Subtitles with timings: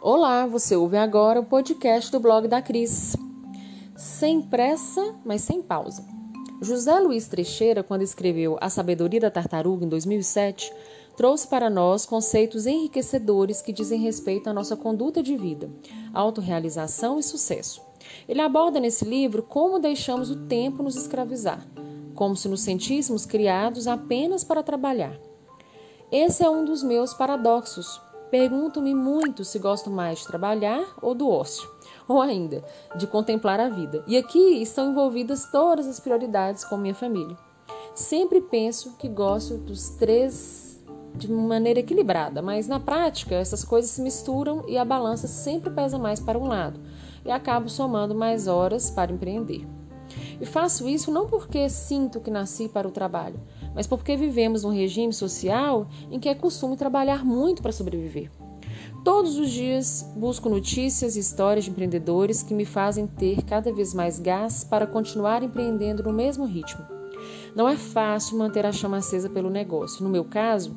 [0.00, 3.16] Olá, você ouve agora o podcast do blog da Cris.
[3.96, 6.04] Sem pressa, mas sem pausa.
[6.60, 10.70] José Luiz Trecheira, quando escreveu A Sabedoria da Tartaruga em 2007,
[11.16, 15.70] trouxe para nós conceitos enriquecedores que dizem respeito à nossa conduta de vida,
[16.12, 17.80] autorrealização e sucesso.
[18.28, 21.66] Ele aborda nesse livro como deixamos o tempo nos escravizar,
[22.14, 25.18] como se nos sentíssemos criados apenas para trabalhar.
[26.12, 31.28] Esse é um dos meus paradoxos, Pergunto-me muito se gosto mais de trabalhar ou do
[31.28, 31.68] ócio,
[32.08, 32.64] ou ainda
[32.96, 34.02] de contemplar a vida.
[34.06, 37.36] E aqui estão envolvidas todas as prioridades com minha família.
[37.94, 40.84] Sempre penso que gosto dos três
[41.14, 45.98] de maneira equilibrada, mas na prática essas coisas se misturam e a balança sempre pesa
[45.98, 46.78] mais para um lado
[47.24, 49.75] e acabo somando mais horas para empreender.
[50.40, 53.40] E faço isso não porque sinto que nasci para o trabalho,
[53.74, 58.30] mas porque vivemos num regime social em que é costume trabalhar muito para sobreviver.
[59.04, 63.94] Todos os dias busco notícias e histórias de empreendedores que me fazem ter cada vez
[63.94, 66.95] mais gás para continuar empreendendo no mesmo ritmo.
[67.56, 70.04] Não é fácil manter a chama acesa pelo negócio.
[70.04, 70.76] No meu caso,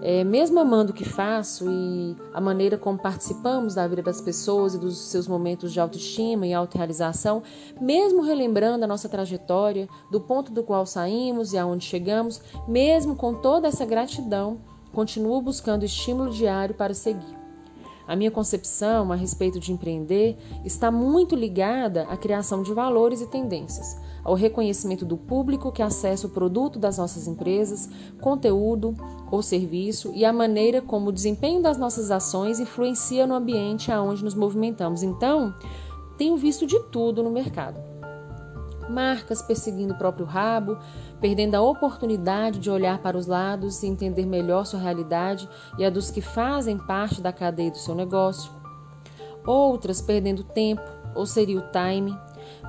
[0.00, 4.74] é, mesmo amando o que faço e a maneira como participamos da vida das pessoas
[4.74, 7.42] e dos seus momentos de autoestima e autorrealização,
[7.80, 13.34] mesmo relembrando a nossa trajetória, do ponto do qual saímos e aonde chegamos, mesmo com
[13.34, 14.60] toda essa gratidão,
[14.92, 17.41] continuo buscando estímulo diário para seguir.
[18.12, 23.26] A minha concepção a respeito de empreender está muito ligada à criação de valores e
[23.26, 27.88] tendências, ao reconhecimento do público que acessa o produto das nossas empresas,
[28.20, 28.94] conteúdo
[29.30, 34.22] ou serviço e a maneira como o desempenho das nossas ações influencia no ambiente aonde
[34.22, 35.02] nos movimentamos.
[35.02, 35.54] Então,
[36.18, 37.91] tenho visto de tudo no mercado
[38.92, 40.78] marcas perseguindo o próprio rabo,
[41.20, 45.48] perdendo a oportunidade de olhar para os lados e entender melhor sua realidade
[45.78, 48.52] e a dos que fazem parte da cadeia do seu negócio.
[49.44, 50.82] Outras perdendo tempo,
[51.14, 52.16] ou seria o time,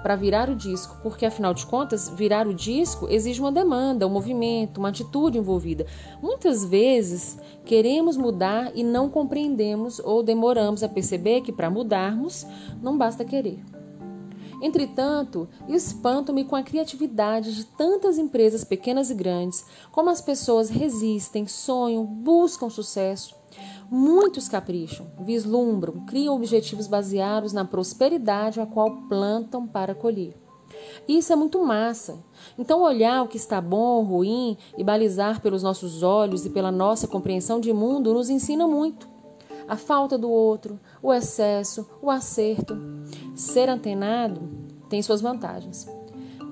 [0.01, 4.09] para virar o disco, porque afinal de contas, virar o disco exige uma demanda, um
[4.09, 5.85] movimento, uma atitude envolvida.
[6.21, 12.45] Muitas vezes queremos mudar e não compreendemos ou demoramos a perceber que para mudarmos
[12.81, 13.72] não basta querer.
[14.63, 21.45] Entretanto, espanto-me com a criatividade de tantas empresas pequenas e grandes, como as pessoas resistem,
[21.45, 23.35] sonham, buscam sucesso.
[23.91, 30.33] Muitos capricham, vislumbram, criam objetivos baseados na prosperidade a qual plantam para colher.
[31.09, 32.23] Isso é muito massa.
[32.57, 36.71] Então, olhar o que está bom ou ruim e balizar pelos nossos olhos e pela
[36.71, 39.11] nossa compreensão de mundo nos ensina muito
[39.67, 42.77] a falta do outro, o excesso, o acerto.
[43.35, 44.41] Ser antenado
[44.89, 45.87] tem suas vantagens.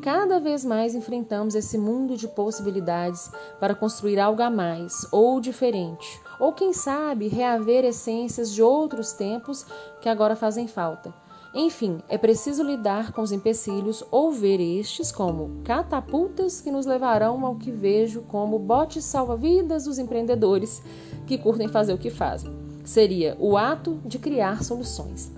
[0.02, 6.20] Cada vez mais enfrentamos esse mundo de possibilidades para construir algo a mais ou diferente,
[6.40, 9.64] ou quem sabe reaver essências de outros tempos
[10.02, 11.14] que agora fazem falta.
[11.54, 17.46] Enfim, é preciso lidar com os empecilhos ou ver estes como catapultas que nos levarão
[17.46, 20.82] ao que vejo como botes salva-vidas dos empreendedores
[21.28, 25.32] que curtem fazer o que fazem seria o ato de criar soluções.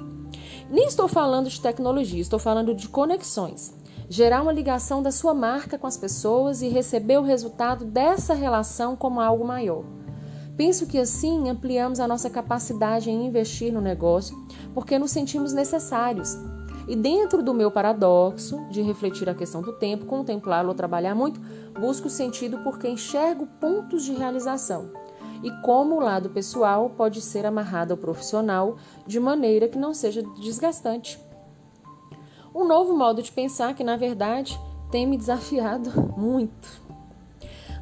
[0.73, 3.75] Nem estou falando de tecnologia, estou falando de conexões.
[4.09, 8.95] Gerar uma ligação da sua marca com as pessoas e receber o resultado dessa relação
[8.95, 9.84] como algo maior.
[10.57, 14.35] Penso que assim ampliamos a nossa capacidade em investir no negócio,
[14.73, 16.35] porque nos sentimos necessários.
[16.88, 21.40] E dentro do meu paradoxo de refletir a questão do tempo, contemplá-lo ou trabalhar muito,
[21.79, 24.90] busco sentido porque enxergo pontos de realização
[25.43, 30.23] e como o lado pessoal pode ser amarrado ao profissional de maneira que não seja
[30.39, 31.19] desgastante.
[32.55, 34.57] Um novo modo de pensar que, na verdade,
[34.89, 36.81] tem me desafiado muito.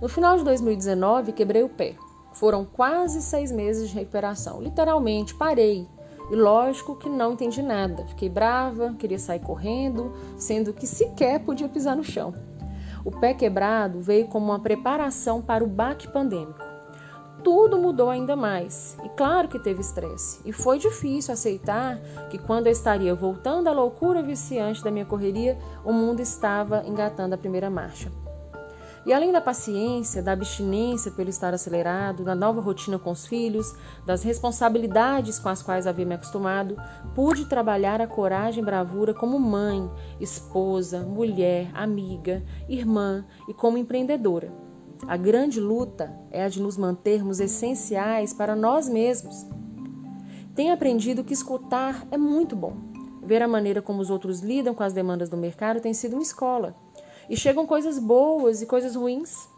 [0.01, 1.95] No final de 2019, quebrei o pé.
[2.33, 4.59] Foram quase seis meses de recuperação.
[4.59, 5.87] Literalmente, parei.
[6.31, 8.07] E lógico que não entendi nada.
[8.07, 12.33] Fiquei brava, queria sair correndo, sendo que sequer podia pisar no chão.
[13.03, 16.70] O pé quebrado veio como uma preparação para o baque pandêmico
[17.43, 18.97] tudo mudou ainda mais.
[19.03, 20.41] E claro que teve estresse.
[20.45, 21.97] E foi difícil aceitar
[22.29, 27.35] que quando eu estaria voltando à loucura viciante da minha correria, o mundo estava engatando
[27.35, 28.11] a primeira marcha.
[29.03, 33.75] E além da paciência, da abstinência pelo estar acelerado, da nova rotina com os filhos,
[34.05, 36.77] das responsabilidades com as quais havia me acostumado,
[37.15, 39.89] pude trabalhar a coragem e bravura como mãe,
[40.19, 44.70] esposa, mulher, amiga, irmã e como empreendedora.
[45.07, 49.45] A grande luta é a de nos mantermos essenciais para nós mesmos.
[50.55, 52.75] Tenho aprendido que escutar é muito bom.
[53.23, 56.21] Ver a maneira como os outros lidam com as demandas do mercado tem sido uma
[56.21, 56.75] escola.
[57.29, 59.49] E chegam coisas boas e coisas ruins.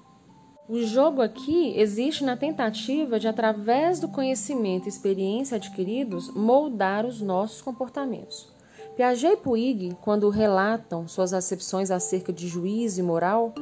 [0.69, 7.19] O jogo aqui existe na tentativa de, através do conhecimento e experiência adquiridos, moldar os
[7.19, 8.49] nossos comportamentos.
[8.95, 13.53] Piaget e Puig, quando relatam suas acepções acerca de juízo e moral,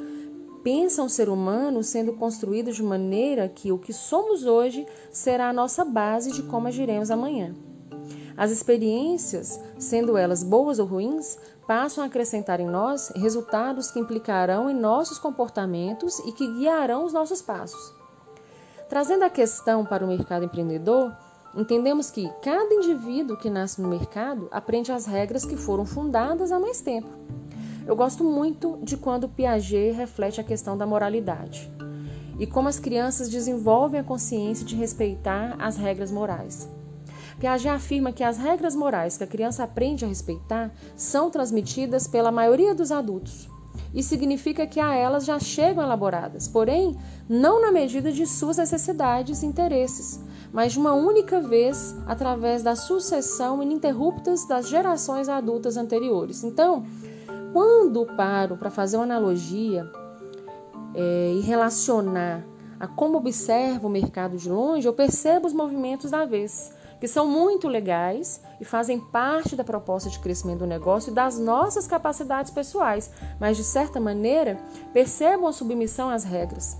[0.64, 5.54] pensam o ser humano sendo construído de maneira que o que somos hoje será a
[5.54, 7.54] nossa base de como agiremos amanhã.
[8.38, 11.38] As experiências, sendo elas boas ou ruins,
[11.68, 17.14] passam a acrescentar em nós resultados que implicarão em nossos comportamentos e que guiarão os
[17.14, 17.94] nossos passos.
[18.90, 21.16] Trazendo a questão para o mercado empreendedor,
[21.56, 26.60] entendemos que cada indivíduo que nasce no mercado aprende as regras que foram fundadas há
[26.60, 27.08] mais tempo.
[27.86, 31.72] Eu gosto muito de quando Piaget reflete a questão da moralidade
[32.40, 36.70] e como as crianças desenvolvem a consciência de respeitar as regras morais.
[37.40, 42.32] Piaget afirma que as regras morais que a criança aprende a respeitar são transmitidas pela
[42.32, 43.50] maioria dos adultos.
[43.94, 46.98] Isso significa que a elas já chegam elaboradas, porém,
[47.28, 50.20] não na medida de suas necessidades e interesses,
[50.54, 56.44] mas de uma única vez através da sucessão ininterruptas das gerações adultas anteriores.
[56.44, 56.86] Então,
[57.54, 59.90] quando paro para fazer uma analogia
[60.96, 62.46] é, e relacionar
[62.80, 67.28] a como observo o mercado de longe, eu percebo os movimentos da vez que são
[67.28, 72.52] muito legais e fazem parte da proposta de crescimento do negócio e das nossas capacidades
[72.52, 74.60] pessoais, mas de certa maneira
[74.94, 76.78] percebam a submissão às regras.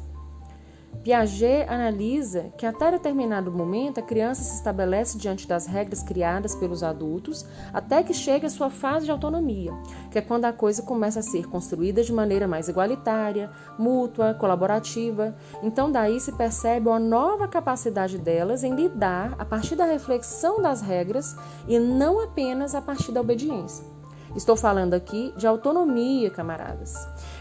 [1.04, 6.84] Piaget analisa que até determinado momento a criança se estabelece diante das regras criadas pelos
[6.84, 7.44] adultos
[7.74, 9.74] até que chegue a sua fase de autonomia,
[10.12, 13.50] que é quando a coisa começa a ser construída de maneira mais igualitária,
[13.80, 15.36] mútua, colaborativa.
[15.64, 20.82] Então daí se percebe uma nova capacidade delas em lidar a partir da reflexão das
[20.84, 21.36] regras
[21.68, 24.01] e não apenas a partir da obediência.
[24.36, 26.96] Estou falando aqui de autonomia, camaradas.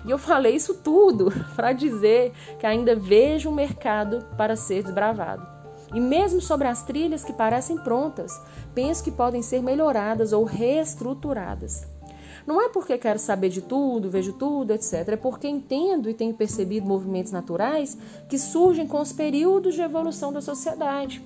[0.04, 5.46] E eu falei isso tudo para dizer que ainda vejo um mercado para ser desbravado.
[5.94, 8.40] E mesmo sobre as trilhas que parecem prontas,
[8.74, 11.86] penso que podem ser melhoradas ou reestruturadas.
[12.46, 15.10] Não é porque quero saber de tudo, vejo tudo, etc.
[15.10, 17.96] É porque entendo e tenho percebido movimentos naturais
[18.28, 21.22] que surgem com os períodos de evolução da sociedade.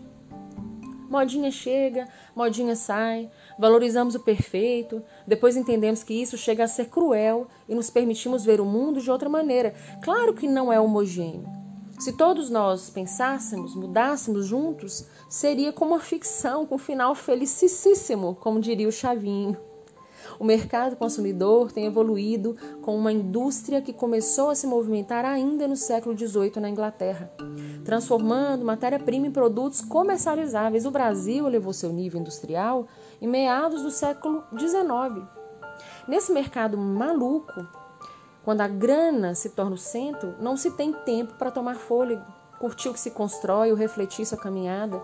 [1.14, 7.46] Modinha chega, modinha sai, valorizamos o perfeito, depois entendemos que isso chega a ser cruel
[7.68, 9.76] e nos permitimos ver o mundo de outra maneira.
[10.02, 11.48] Claro que não é homogêneo.
[12.00, 18.58] Se todos nós pensássemos, mudássemos juntos, seria como uma ficção com um final felicíssimo, como
[18.58, 19.56] diria o Chavinho.
[20.38, 25.76] O mercado consumidor tem evoluído com uma indústria que começou a se movimentar ainda no
[25.76, 27.30] século XVIII na Inglaterra,
[27.84, 30.86] transformando matéria-prima em produtos comercializáveis.
[30.86, 32.86] O Brasil elevou seu nível industrial
[33.20, 35.26] em meados do século XIX.
[36.06, 37.66] Nesse mercado maluco,
[38.44, 42.22] quando a grana se torna o centro, não se tem tempo para tomar fôlego,
[42.58, 45.02] curtir o que se constrói ou refletir sua caminhada.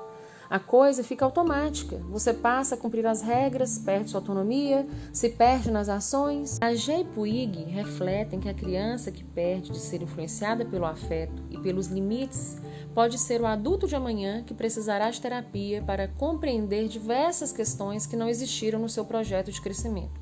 [0.50, 1.96] A coisa fica automática.
[2.10, 6.58] Você passa a cumprir as regras, perde sua autonomia, se perde nas ações.
[6.60, 11.58] A e Puig refletem que a criança que perde de ser influenciada pelo afeto e
[11.58, 12.56] pelos limites
[12.92, 18.16] pode ser o adulto de amanhã que precisará de terapia para compreender diversas questões que
[18.16, 20.20] não existiram no seu projeto de crescimento.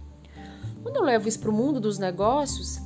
[0.83, 2.79] Quando eu levo isso para o mundo dos negócios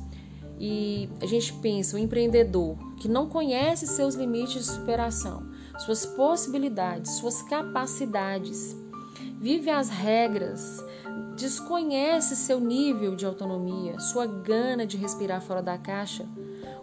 [0.57, 7.11] e a gente pensa o empreendedor que não conhece seus limites de superação, suas possibilidades,
[7.13, 8.75] suas capacidades,
[9.39, 10.83] vive as regras,
[11.35, 16.25] desconhece seu nível de autonomia, sua gana de respirar fora da caixa,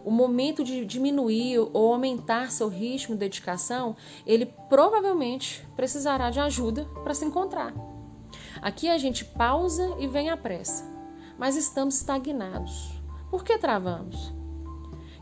[0.05, 6.87] o momento de diminuir ou aumentar seu ritmo de dedicação, ele provavelmente precisará de ajuda
[7.03, 7.75] para se encontrar.
[8.63, 10.85] Aqui a gente pausa e vem à pressa,
[11.39, 12.91] mas estamos estagnados.
[13.31, 14.33] Por que travamos?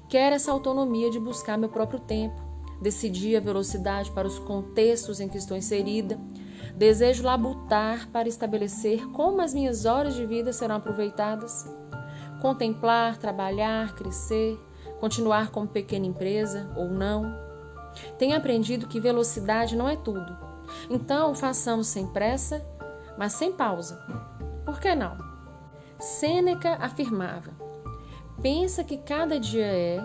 [0.09, 2.48] Quero essa autonomia de buscar meu próprio tempo,
[2.81, 6.19] decidir a velocidade para os contextos em que estou inserida.
[6.77, 11.69] Desejo labutar para estabelecer como as minhas horas de vida serão aproveitadas.
[12.41, 14.59] Contemplar, trabalhar, crescer,
[15.01, 17.37] continuar como pequena empresa ou não.
[18.17, 20.37] Tenho aprendido que velocidade não é tudo.
[20.89, 22.65] Então, façamos sem pressa,
[23.17, 23.97] mas sem pausa.
[24.65, 25.17] Por que não?
[25.99, 27.51] Sêneca afirmava:
[28.41, 29.99] pensa que cada dia é,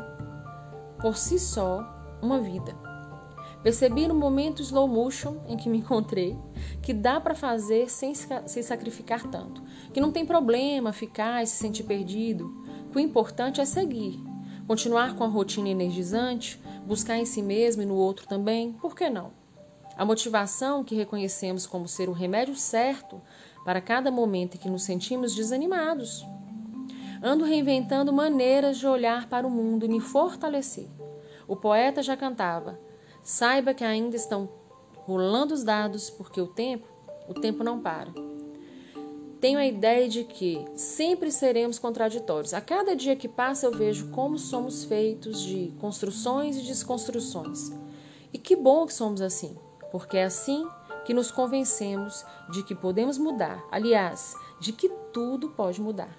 [1.00, 2.76] por si só, uma vida.
[3.64, 6.38] Percebi no momento slow motion em que me encontrei
[6.82, 9.64] que dá para fazer sem se sacrificar tanto,
[9.94, 12.62] que não tem problema ficar e se sentir perdido,
[12.92, 14.20] que o importante é seguir,
[14.68, 19.10] continuar com a rotina energizante, buscar em si mesmo e no outro também, por que
[19.10, 19.32] não?
[19.96, 23.22] A motivação que reconhecemos como ser o remédio certo
[23.64, 26.26] para cada momento em que nos sentimos desanimados.
[27.22, 30.90] Ando reinventando maneiras de olhar para o mundo e me fortalecer
[31.54, 32.80] O poeta já cantava:
[33.22, 34.50] Saiba que ainda estão
[35.06, 36.88] rolando os dados, porque o tempo,
[37.30, 38.12] o tempo não para.
[39.40, 42.56] Tenho a ideia de que sempre seremos contraditórios.
[42.56, 47.72] A cada dia que passa, eu vejo como somos feitos de construções e desconstruções.
[48.34, 49.56] E que bom que somos assim,
[49.92, 50.68] porque é assim
[51.06, 56.18] que nos convencemos de que podemos mudar aliás, de que tudo pode mudar.